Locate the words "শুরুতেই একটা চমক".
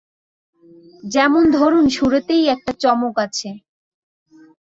1.89-3.15